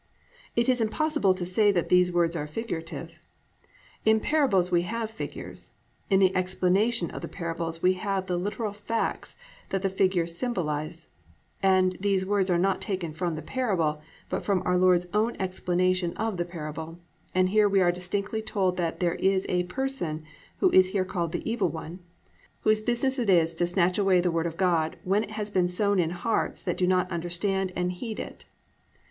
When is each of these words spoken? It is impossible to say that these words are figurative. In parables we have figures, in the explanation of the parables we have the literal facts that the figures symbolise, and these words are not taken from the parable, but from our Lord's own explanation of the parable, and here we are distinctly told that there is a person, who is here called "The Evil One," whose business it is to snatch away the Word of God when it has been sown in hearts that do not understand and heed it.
It 0.55 0.67
is 0.67 0.81
impossible 0.81 1.35
to 1.35 1.45
say 1.45 1.71
that 1.71 1.89
these 1.89 2.11
words 2.11 2.35
are 2.35 2.47
figurative. 2.47 3.19
In 4.03 4.19
parables 4.19 4.71
we 4.71 4.81
have 4.81 5.11
figures, 5.11 5.73
in 6.09 6.19
the 6.19 6.35
explanation 6.35 7.11
of 7.11 7.21
the 7.21 7.27
parables 7.27 7.83
we 7.83 7.93
have 7.93 8.25
the 8.25 8.35
literal 8.39 8.73
facts 8.73 9.35
that 9.69 9.83
the 9.83 9.91
figures 9.91 10.35
symbolise, 10.35 11.09
and 11.61 11.97
these 11.99 12.25
words 12.25 12.49
are 12.49 12.57
not 12.57 12.81
taken 12.81 13.13
from 13.13 13.35
the 13.35 13.43
parable, 13.43 14.01
but 14.27 14.43
from 14.43 14.63
our 14.65 14.75
Lord's 14.75 15.05
own 15.13 15.35
explanation 15.39 16.17
of 16.17 16.37
the 16.37 16.45
parable, 16.45 16.97
and 17.35 17.49
here 17.49 17.69
we 17.69 17.79
are 17.79 17.91
distinctly 17.91 18.41
told 18.41 18.77
that 18.77 19.01
there 19.01 19.13
is 19.17 19.45
a 19.49 19.65
person, 19.65 20.23
who 20.61 20.71
is 20.71 20.87
here 20.87 21.05
called 21.05 21.31
"The 21.31 21.47
Evil 21.47 21.69
One," 21.69 21.99
whose 22.61 22.81
business 22.81 23.19
it 23.19 23.29
is 23.29 23.53
to 23.53 23.67
snatch 23.67 23.99
away 23.99 24.19
the 24.19 24.31
Word 24.31 24.47
of 24.47 24.57
God 24.57 24.97
when 25.03 25.23
it 25.23 25.31
has 25.37 25.51
been 25.51 25.69
sown 25.69 25.99
in 25.99 26.09
hearts 26.09 26.63
that 26.63 26.77
do 26.77 26.87
not 26.87 27.11
understand 27.11 27.71
and 27.75 27.91
heed 27.91 28.19
it. 28.19 28.45